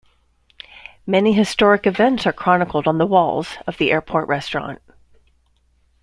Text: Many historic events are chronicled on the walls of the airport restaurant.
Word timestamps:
Many 1.05 1.31
historic 1.33 1.85
events 1.85 2.25
are 2.25 2.33
chronicled 2.33 2.87
on 2.87 2.97
the 2.97 3.05
walls 3.05 3.57
of 3.67 3.77
the 3.77 3.91
airport 3.91 4.27
restaurant. 4.27 4.81